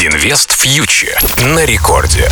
Инвест 0.00 0.52
фьючер 0.52 1.18
на 1.56 1.66
рекорде. 1.66 2.28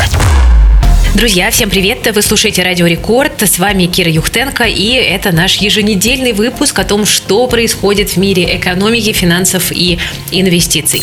Друзья, 1.17 1.51
всем 1.51 1.69
привет! 1.69 2.07
Вы 2.15 2.23
слушаете 2.23 2.63
Радио 2.63 2.87
Рекорд. 2.87 3.43
С 3.43 3.59
вами 3.59 3.87
Кира 3.87 4.09
Юхтенко, 4.09 4.63
и 4.63 4.93
это 4.93 5.33
наш 5.33 5.57
еженедельный 5.57 6.33
выпуск 6.33 6.79
о 6.79 6.85
том, 6.85 7.05
что 7.05 7.45
происходит 7.49 8.11
в 8.11 8.19
мире 8.19 8.57
экономики, 8.57 9.13
финансов 9.13 9.73
и 9.73 9.99
инвестиций. 10.31 11.03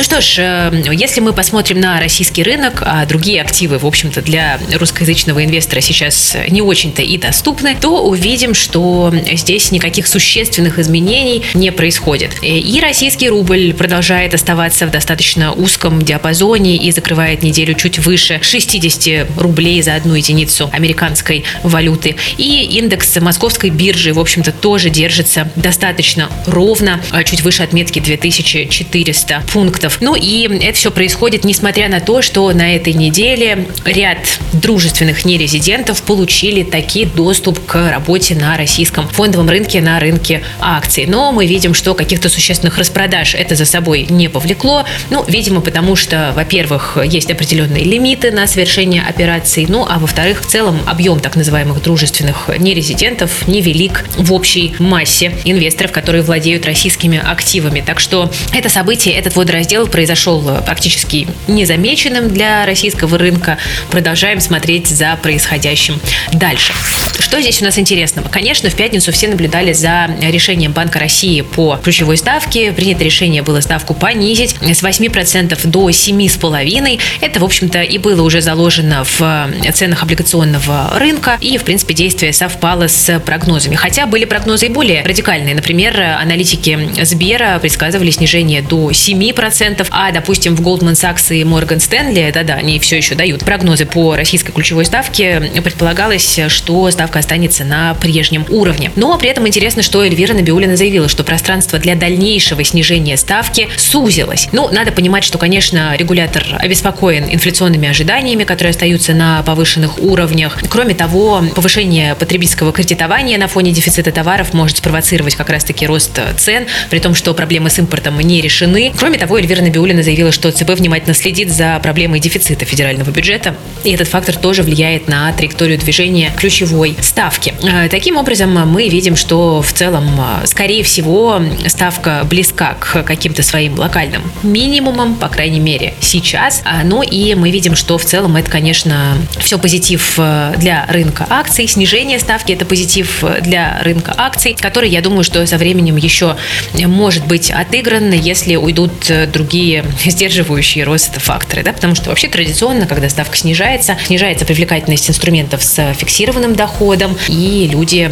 Ну 0.00 0.04
что 0.04 0.22
ж, 0.22 0.38
э, 0.38 0.82
если 0.92 1.20
мы 1.20 1.34
посмотрим 1.34 1.78
на 1.78 2.00
российский 2.00 2.42
рынок, 2.42 2.82
а 2.86 3.04
другие 3.04 3.42
активы, 3.42 3.76
в 3.76 3.84
общем-то, 3.84 4.22
для 4.22 4.58
русскоязычного 4.72 5.44
инвестора 5.44 5.82
сейчас 5.82 6.38
не 6.48 6.62
очень-то 6.62 7.02
и 7.02 7.18
доступны, 7.18 7.76
то 7.78 8.02
увидим, 8.02 8.54
что 8.54 9.12
здесь 9.34 9.72
никаких 9.72 10.06
существенных 10.06 10.78
изменений 10.78 11.42
не 11.52 11.70
происходит. 11.70 12.30
Э, 12.40 12.46
и 12.46 12.80
российский 12.80 13.28
рубль 13.28 13.74
продолжает 13.74 14.32
оставаться 14.32 14.86
в 14.86 14.90
достаточно 14.90 15.52
узком 15.52 16.00
диапазоне 16.00 16.78
и 16.78 16.90
закрывает 16.92 17.42
неделю 17.42 17.74
чуть 17.74 17.98
выше 17.98 18.40
60 18.40 19.38
рублей 19.38 19.82
за 19.82 19.96
одну 19.96 20.14
единицу 20.14 20.70
американской 20.72 21.44
валюты. 21.62 22.16
И 22.38 22.78
индекс 22.78 23.16
московской 23.16 23.68
биржи, 23.68 24.14
в 24.14 24.18
общем-то, 24.18 24.52
тоже 24.52 24.88
держится 24.88 25.52
достаточно 25.56 26.30
ровно, 26.46 27.02
а 27.10 27.22
чуть 27.22 27.42
выше 27.42 27.62
отметки 27.62 27.98
2400 27.98 29.42
пунктов. 29.52 29.89
Ну 30.00 30.14
и 30.14 30.48
это 30.62 30.76
все 30.76 30.90
происходит, 30.90 31.44
несмотря 31.44 31.88
на 31.88 32.00
то, 32.00 32.22
что 32.22 32.50
на 32.52 32.74
этой 32.74 32.92
неделе 32.92 33.66
ряд 33.84 34.18
дружественных 34.52 35.24
нерезидентов 35.24 36.02
получили 36.02 36.62
таки 36.62 37.04
доступ 37.04 37.64
к 37.66 37.90
работе 37.90 38.34
на 38.34 38.56
российском 38.56 39.08
фондовом 39.08 39.48
рынке, 39.48 39.80
на 39.80 39.98
рынке 39.98 40.42
акций. 40.60 41.06
Но 41.06 41.32
мы 41.32 41.46
видим, 41.46 41.74
что 41.74 41.94
каких-то 41.94 42.28
существенных 42.28 42.78
распродаж 42.78 43.34
это 43.34 43.54
за 43.54 43.64
собой 43.64 44.06
не 44.08 44.28
повлекло. 44.28 44.84
Ну, 45.10 45.24
видимо, 45.26 45.60
потому 45.60 45.96
что, 45.96 46.32
во-первых, 46.34 46.98
есть 47.04 47.30
определенные 47.30 47.84
лимиты 47.84 48.30
на 48.30 48.46
совершение 48.46 49.02
операций. 49.02 49.66
Ну, 49.68 49.86
а 49.88 49.98
во-вторых, 49.98 50.42
в 50.42 50.46
целом 50.46 50.80
объем 50.86 51.20
так 51.20 51.36
называемых 51.36 51.82
дружественных 51.82 52.50
нерезидентов 52.58 53.46
невелик 53.48 54.04
в 54.16 54.32
общей 54.32 54.74
массе 54.78 55.32
инвесторов, 55.44 55.92
которые 55.92 56.22
владеют 56.22 56.66
российскими 56.66 57.18
активами. 57.18 57.82
Так 57.84 58.00
что 58.00 58.30
это 58.52 58.68
событие, 58.68 59.14
этот 59.14 59.36
водораздел 59.36 59.79
произошел 59.86 60.42
практически 60.64 61.28
незамеченным 61.48 62.28
для 62.28 62.66
российского 62.66 63.16
рынка. 63.18 63.58
Продолжаем 63.90 64.40
смотреть 64.40 64.88
за 64.88 65.18
происходящим 65.22 66.00
дальше. 66.32 66.72
Что 67.18 67.40
здесь 67.40 67.60
у 67.62 67.64
нас 67.64 67.78
интересного? 67.78 68.28
Конечно, 68.28 68.70
в 68.70 68.74
пятницу 68.74 69.12
все 69.12 69.28
наблюдали 69.28 69.72
за 69.72 70.10
решением 70.20 70.72
Банка 70.72 70.98
России 70.98 71.42
по 71.42 71.78
ключевой 71.82 72.16
ставке. 72.16 72.72
Принято 72.72 73.04
решение 73.04 73.42
было 73.42 73.60
ставку 73.60 73.94
понизить 73.94 74.56
с 74.60 74.82
8% 74.82 75.66
до 75.66 75.90
7,5%. 75.90 77.00
Это, 77.20 77.40
в 77.40 77.44
общем-то, 77.44 77.82
и 77.82 77.98
было 77.98 78.22
уже 78.22 78.40
заложено 78.40 79.04
в 79.04 79.20
в 79.20 79.72
ценах 79.72 80.02
облигационного 80.02 80.98
рынка, 80.98 81.38
и, 81.40 81.58
в 81.58 81.64
принципе, 81.64 81.94
действие 81.94 82.32
совпало 82.32 82.88
с 82.88 83.20
прогнозами. 83.20 83.76
Хотя 83.76 84.06
были 84.06 84.24
прогнозы 84.24 84.66
и 84.66 84.68
более 84.68 85.02
радикальные. 85.02 85.54
Например, 85.54 86.00
аналитики 86.20 86.78
Сбера 87.02 87.58
предсказывали 87.58 88.10
снижение 88.10 88.62
до 88.62 88.90
7%, 88.90 89.59
а, 89.90 90.12
допустим, 90.12 90.54
в 90.54 90.60
Goldman 90.60 90.92
Sachs 90.92 91.34
и 91.34 91.42
Morgan 91.42 91.78
Stanley, 91.78 92.32
да-да, 92.32 92.54
они 92.54 92.78
все 92.78 92.96
еще 92.96 93.14
дают 93.14 93.44
прогнозы 93.44 93.86
по 93.86 94.16
российской 94.16 94.52
ключевой 94.52 94.84
ставке, 94.84 95.40
предполагалось, 95.62 96.40
что 96.48 96.90
ставка 96.90 97.18
останется 97.18 97.64
на 97.64 97.94
прежнем 97.94 98.46
уровне. 98.48 98.92
Но 98.96 99.16
при 99.18 99.28
этом 99.28 99.46
интересно, 99.46 99.82
что 99.82 100.04
Эльвира 100.04 100.34
Набиулина 100.34 100.76
заявила, 100.76 101.08
что 101.08 101.24
пространство 101.24 101.78
для 101.78 101.94
дальнейшего 101.94 102.62
снижения 102.64 103.16
ставки 103.16 103.68
сузилось. 103.76 104.48
Ну, 104.52 104.68
надо 104.70 104.92
понимать, 104.92 105.24
что, 105.24 105.38
конечно, 105.38 105.96
регулятор 105.96 106.44
обеспокоен 106.58 107.24
инфляционными 107.30 107.88
ожиданиями, 107.88 108.44
которые 108.44 108.70
остаются 108.70 109.12
на 109.14 109.42
повышенных 109.42 109.98
уровнях. 109.98 110.58
Кроме 110.68 110.94
того, 110.94 111.42
повышение 111.54 112.14
потребительского 112.14 112.72
кредитования 112.72 113.38
на 113.38 113.48
фоне 113.48 113.72
дефицита 113.72 114.12
товаров 114.12 114.52
может 114.52 114.78
спровоцировать 114.78 115.34
как 115.34 115.50
раз-таки 115.50 115.86
рост 115.86 116.18
цен, 116.36 116.66
при 116.90 117.00
том, 117.00 117.14
что 117.14 117.34
проблемы 117.34 117.70
с 117.70 117.78
импортом 117.78 118.18
не 118.20 118.40
решены. 118.40 118.92
Кроме 118.96 119.18
того, 119.18 119.38
Эльвира 119.38 119.49
Набиулина 119.58 120.02
заявила, 120.02 120.32
что 120.32 120.52
ЦБ 120.52 120.70
внимательно 120.70 121.14
следит 121.14 121.50
за 121.50 121.78
проблемой 121.82 122.20
дефицита 122.20 122.64
федерального 122.64 123.10
бюджета, 123.10 123.56
и 123.84 123.90
этот 123.90 124.08
фактор 124.08 124.36
тоже 124.36 124.62
влияет 124.62 125.08
на 125.08 125.32
траекторию 125.32 125.78
движения 125.78 126.32
ключевой 126.36 126.96
ставки. 127.00 127.54
Э, 127.62 127.88
таким 127.88 128.16
образом, 128.16 128.52
мы 128.68 128.88
видим, 128.88 129.16
что 129.16 129.62
в 129.62 129.72
целом, 129.72 130.08
э, 130.42 130.46
скорее 130.46 130.82
всего, 130.84 131.42
ставка 131.66 132.22
близка 132.24 132.74
к 132.78 133.02
каким-то 133.02 133.42
своим 133.42 133.78
локальным 133.78 134.22
минимумам, 134.42 135.16
по 135.16 135.28
крайней 135.28 135.60
мере, 135.60 135.94
сейчас. 136.00 136.62
А, 136.64 136.84
ну 136.84 137.02
и 137.02 137.34
мы 137.34 137.50
видим, 137.50 137.74
что 137.74 137.98
в 137.98 138.04
целом 138.04 138.36
это, 138.36 138.50
конечно, 138.50 139.16
все 139.38 139.58
позитив 139.58 140.14
э, 140.18 140.54
для 140.58 140.86
рынка 140.88 141.26
акций. 141.28 141.66
Снижение 141.66 142.18
ставки– 142.18 142.52
это 142.54 142.64
позитив 142.64 143.24
для 143.40 143.80
рынка 143.82 144.14
акций, 144.16 144.56
который, 144.58 144.90
я 144.90 145.00
думаю, 145.00 145.24
что 145.24 145.44
со 145.46 145.58
временем 145.58 145.96
еще 145.96 146.36
может 146.74 147.26
быть 147.26 147.50
отыгран, 147.50 148.12
если 148.12 148.56
уйдут 148.56 149.10
э, 149.10 149.26
другие 149.40 149.84
сдерживающие 150.04 150.84
рост 150.84 151.20
факторы. 151.20 151.62
Да? 151.62 151.72
Потому 151.72 151.94
что 151.94 152.10
вообще 152.10 152.28
традиционно, 152.28 152.86
когда 152.86 153.08
ставка 153.08 153.36
снижается, 153.36 153.96
снижается 154.04 154.44
привлекательность 154.44 155.08
инструментов 155.08 155.62
с 155.62 155.94
фиксированным 155.94 156.54
доходом, 156.54 157.16
и 157.28 157.68
люди 157.72 158.10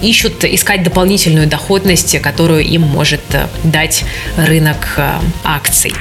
ищут 0.00 0.44
искать 0.44 0.82
дополнительную 0.82 1.46
доходность, 1.46 2.18
которую 2.20 2.64
им 2.64 2.82
может 2.82 3.20
дать 3.64 4.04
рынок 4.36 4.98
акций. 5.44 5.92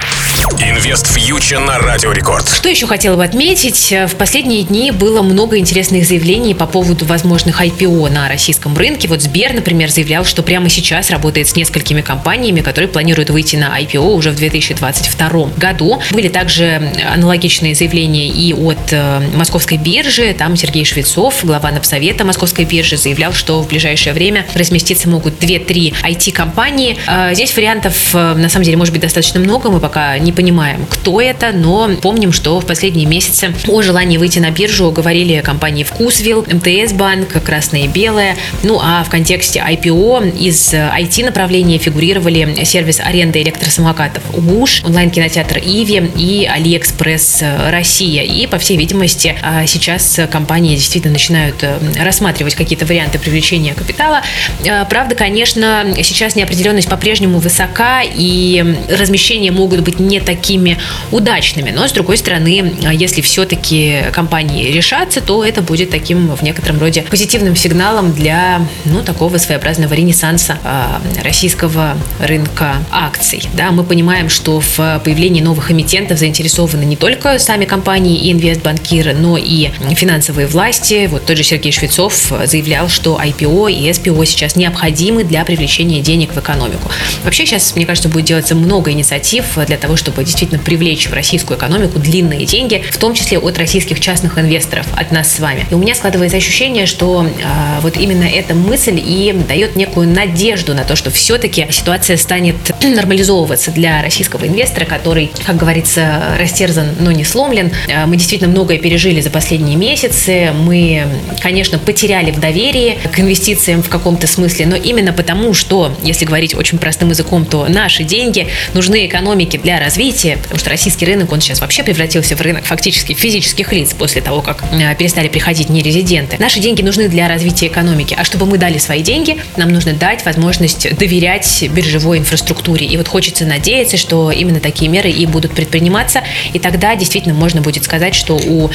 Инвест 0.60 1.08
фьючер 1.08 1.60
на 1.60 1.80
Радиорекорд. 1.80 2.50
Что 2.50 2.70
еще 2.70 2.88
хотела 2.88 3.16
бы 3.16 3.24
отметить? 3.24 3.94
В 4.08 4.16
последние 4.16 4.64
дни 4.64 4.92
было 4.92 5.22
много 5.22 5.58
интересных 5.58 6.06
заявлений 6.06 6.54
по 6.54 6.66
поводу 6.66 7.06
возможных 7.06 7.62
IPO 7.62 8.10
на 8.10 8.28
российском 8.28 8.76
рынке. 8.78 9.08
Вот 9.08 9.22
Сбер, 9.22 9.54
например, 9.54 9.90
заявлял, 9.90 10.26
что 10.26 10.44
прямо 10.44 10.70
сейчас 10.70 11.10
работает 11.10 11.48
с 11.48 11.56
несколькими 11.56 12.02
компаниями, 12.02 12.62
которые 12.62 12.90
планируют 12.90 13.30
выйти 13.30 13.56
на 13.56 13.80
IPO 13.82 14.14
уже 14.14 14.32
в 14.32 14.36
2022 14.62 15.50
году. 15.58 16.00
Были 16.12 16.30
также 16.30 16.92
аналогичные 17.12 17.76
заявления 17.76 18.28
и 18.28 18.54
от 18.54 18.92
э, 18.92 19.22
Московской 19.36 19.78
биржи. 19.78 20.34
Там 20.38 20.56
Сергей 20.56 20.86
Швецов, 20.86 21.44
глава 21.44 21.72
Напсовета 21.72 22.24
Московской 22.24 22.66
биржи, 22.66 22.98
заявлял, 22.98 23.34
что 23.34 23.62
в 23.62 23.68
ближайшее 23.68 24.14
время 24.14 24.46
разместиться 24.54 25.10
могут 25.10 25.42
2-3 25.44 25.96
IT-компании. 26.04 26.98
А 27.08 27.34
здесь 27.34 27.56
вариантов, 27.56 28.12
э, 28.14 28.34
на 28.36 28.50
самом 28.50 28.66
деле, 28.66 28.78
может 28.78 28.94
быть 28.94 29.02
достаточно 29.02 29.40
много. 29.40 29.70
Мы 29.70 29.80
пока 29.80 30.18
не 30.18 30.32
понимаем, 30.32 30.86
кто 30.90 31.20
это, 31.20 31.52
но 31.52 31.90
помним, 32.02 32.32
что 32.32 32.60
в 32.60 32.66
последние 32.66 33.08
месяцы 33.08 33.54
о 33.68 33.82
желании 33.82 34.18
выйти 34.18 34.40
на 34.40 34.52
биржу 34.52 34.92
говорили 34.92 35.42
компании 35.42 35.84
«Вкусвилл», 35.84 36.46
МТС 36.52 36.94
банк, 36.94 37.42
«Красное 37.44 37.86
и 37.86 37.88
белое». 37.88 38.36
Ну 38.64 38.80
а 38.82 39.04
в 39.04 39.10
контексте 39.10 39.64
IPO 39.68 40.38
из 40.38 40.74
IT-направления 40.74 41.78
фигурировали 41.78 42.64
сервис 42.64 43.00
аренды 43.00 43.42
электросамокатов 43.42 44.24
«Whoosh», 44.52 44.84
онлайн-кинотеатр 44.86 45.60
«Иви» 45.60 46.12
и 46.18 46.46
«Алиэкспресс 46.46 47.44
Россия». 47.70 48.24
И, 48.24 48.48
по 48.48 48.58
всей 48.58 48.78
видимости, 48.78 49.36
а, 49.42 49.66
сейчас 49.66 50.20
компании 50.32 50.76
действительно 50.76 51.14
начинают 51.14 51.56
э, 51.62 51.78
рассматривать 52.04 52.56
какие-то 52.56 52.86
варианты 52.86 53.18
привлечения 53.18 53.74
капитала. 53.74 54.22
А, 54.68 54.86
правда, 54.86 55.16
конечно, 55.16 55.86
сейчас 56.04 56.36
неопределенность 56.36 56.90
по-прежнему 56.90 57.40
высока, 57.40 58.02
и 58.04 58.64
размещения 58.90 59.52
могут 59.52 59.82
быть 59.82 60.00
не 60.00 60.20
такими 60.20 60.78
удачными. 61.12 61.72
Но, 61.72 61.88
с 61.88 61.92
другой 61.92 62.18
стороны, 62.18 62.74
а, 62.86 62.94
если 62.94 63.22
все-таки 63.22 64.04
компании 64.12 64.72
решаться, 64.72 65.22
то 65.22 65.46
это 65.46 65.62
будет 65.62 65.90
таким 65.92 66.28
в 66.36 66.42
некотором 66.42 66.80
роде 66.80 67.04
позитивным 67.04 67.56
сигналом 67.56 68.14
для 68.14 68.62
ну, 68.86 69.02
такого 69.02 69.38
своеобразного 69.38 69.94
ренессанса 69.94 70.58
э, 70.64 71.24
российского 71.24 71.96
рынка 72.20 72.76
акций. 72.92 73.44
Да, 73.54 73.72
мы 73.72 73.84
понимаем, 73.84 74.28
что 74.30 74.41
в 74.48 75.02
появлении 75.04 75.42
новых 75.42 75.72
эмитентов 75.72 76.20
заинтересованы 76.20 76.84
не 76.84 76.96
только 76.96 77.40
сами 77.40 77.66
компании 77.66 78.18
и 78.18 78.32
инвестбанкиры, 78.32 79.14
но 79.14 79.38
и 79.38 79.70
финансовые 79.96 80.48
власти. 80.48 81.08
Вот 81.08 81.26
тот 81.26 81.38
же 81.38 81.44
Сергей 81.44 81.72
Швецов 81.72 82.32
заявлял, 82.46 82.90
что 82.90 83.20
IPO 83.22 83.72
и 83.72 83.90
SPO 83.90 84.26
сейчас 84.26 84.56
необходимы 84.56 85.24
для 85.24 85.44
привлечения 85.46 86.02
денег 86.02 86.34
в 86.34 86.40
экономику. 86.40 86.90
Вообще 87.24 87.46
сейчас, 87.46 87.76
мне 87.76 87.86
кажется, 87.86 88.10
будет 88.10 88.26
делаться 88.26 88.56
много 88.56 88.92
инициатив 88.92 89.46
для 89.68 89.78
того, 89.78 89.96
чтобы 89.96 90.24
действительно 90.24 90.60
привлечь 90.60 91.08
в 91.08 91.14
российскую 91.14 91.58
экономику 91.58 92.00
длинные 92.00 92.46
деньги, 92.46 92.84
в 92.92 92.98
том 92.98 93.14
числе 93.14 93.40
от 93.40 93.58
российских 93.58 94.00
частных 94.00 94.38
инвесторов 94.38 94.88
от 94.96 95.12
нас 95.12 95.32
с 95.32 95.40
вами. 95.40 95.66
И 95.70 95.74
у 95.74 95.78
меня 95.78 95.96
складывается 95.96 96.38
ощущение, 96.38 96.86
что 96.86 97.26
э, 97.26 97.82
вот 97.82 97.98
именно 97.98 98.24
эта 98.24 98.54
мысль 98.54 99.02
и 99.04 99.34
дает 99.48 99.76
некую 99.76 100.08
надежду 100.08 100.74
на 100.74 100.84
то, 100.84 100.96
что 100.96 101.12
все-таки 101.12 101.68
ситуация 101.72 102.18
станет 102.18 102.56
нормализовываться 102.84 103.72
для 103.72 104.02
российской 104.02 104.31
российского 104.32 104.48
инвестора, 104.48 104.86
который, 104.86 105.32
как 105.46 105.58
говорится, 105.58 106.36
растерзан, 106.40 106.88
но 107.00 107.12
не 107.12 107.24
сломлен. 107.24 107.72
Э, 107.88 108.06
мы 108.06 108.16
действительно 108.16 108.50
многое 108.50 108.78
пережили 108.78 109.22
за 109.22 109.30
последние 109.30 109.76
месяцы. 109.76 110.52
Мы, 110.54 111.06
конечно, 111.42 111.80
потеряли 111.80 112.32
в 112.32 112.40
доверии 112.40 112.98
к 113.12 113.20
инвестициям 113.20 113.84
в 113.84 113.90
каком-то 113.90 114.28
смысле, 114.28 114.66
но 114.66 114.76
именно 114.76 115.14
потому, 115.14 115.54
что, 115.54 115.96
если 116.04 116.26
говорить 116.26 116.56
очень 116.56 116.78
простым 116.78 117.10
языком, 117.10 117.46
то 117.46 117.68
наши 117.68 118.04
деньги 118.04 118.48
нужны 118.74 119.06
экономике 119.06 119.58
для 119.58 119.80
развития, 119.80 120.38
потому 120.42 120.60
что 120.60 120.70
российский 120.70 121.06
рынок, 121.06 121.32
он 121.32 121.42
сейчас 121.42 121.62
вообще 121.62 121.84
превратился 121.84 122.36
в 122.36 122.42
рынок 122.42 122.66
фактически 122.66 123.14
физических 123.14 123.74
лиц 123.74 123.94
после 123.94 124.22
того, 124.22 124.42
как 124.42 124.64
э, 124.72 124.96
перестали 124.96 125.28
приходить 125.28 125.70
нерезиденты. 125.70 126.38
Наши 126.40 126.60
деньги 126.60 126.82
нужны 126.82 127.10
для 127.10 127.28
развития 127.28 127.68
экономики, 127.68 128.16
а 128.18 128.24
чтобы 128.24 128.46
мы 128.46 128.58
дали 128.58 128.78
свои 128.78 129.02
деньги, 129.02 129.38
нам 129.58 129.70
нужно 129.70 129.94
дать 129.94 130.26
возможность 130.26 130.96
доверять 130.98 131.64
биржевой 131.70 132.20
инфраструктуре. 132.20 132.86
И 132.86 132.98
вот 132.98 133.08
хочется 133.08 133.46
надеяться, 133.46 133.98
именно 134.30 134.60
такие 134.60 134.92
меры 134.92 135.10
и 135.10 135.26
будут 135.26 135.54
предприниматься, 135.54 136.22
и 136.54 136.60
тогда 136.60 136.96
действительно 136.96 137.34
можно 137.34 137.62
будет 137.62 137.84
сказать, 137.84 138.14
что 138.14 138.36
у 138.36 138.70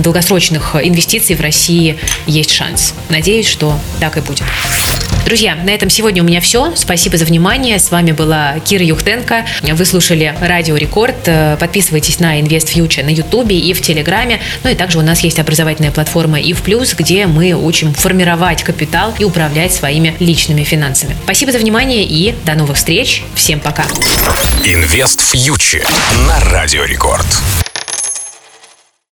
долгосрочных 0.00 0.76
инвестиций 0.80 1.34
в 1.34 1.40
России 1.40 1.98
есть 2.26 2.50
шанс. 2.50 2.94
Надеюсь, 3.08 3.48
что 3.48 3.78
так 3.98 4.16
и 4.16 4.20
будет. 4.20 4.44
Друзья, 5.24 5.54
на 5.54 5.70
этом 5.70 5.88
сегодня 5.88 6.22
у 6.22 6.26
меня 6.26 6.40
все. 6.40 6.74
Спасибо 6.74 7.16
за 7.16 7.24
внимание. 7.24 7.78
С 7.78 7.90
вами 7.90 8.12
была 8.12 8.58
Кира 8.58 8.84
Юхтенко. 8.84 9.46
Вы 9.62 9.84
слушали 9.84 10.34
Радио 10.40 10.76
Рекорд. 10.76 11.28
Подписывайтесь 11.58 12.18
на 12.18 12.38
Invest 12.40 12.74
Future 12.74 13.04
на 13.04 13.10
Ютубе 13.10 13.56
и 13.56 13.72
в 13.72 13.80
Телеграме. 13.80 14.40
Ну 14.62 14.70
и 14.70 14.74
также 14.74 14.98
у 14.98 15.02
нас 15.02 15.20
есть 15.20 15.38
образовательная 15.38 15.92
платформа 15.92 16.40
и 16.40 16.52
в 16.52 16.62
плюс, 16.62 16.94
где 16.94 17.26
мы 17.26 17.52
учим 17.52 17.94
формировать 17.94 18.62
капитал 18.62 19.14
и 19.18 19.24
управлять 19.24 19.72
своими 19.72 20.14
личными 20.18 20.64
финансами. 20.64 21.16
Спасибо 21.24 21.52
за 21.52 21.58
внимание 21.58 22.04
и 22.04 22.34
до 22.44 22.54
новых 22.54 22.76
встреч. 22.76 23.22
Всем 23.34 23.60
пока. 23.60 23.84
Инвест 24.82 25.22
на 26.26 26.40
Радио 26.40 26.82
Рекорд. 26.82 27.71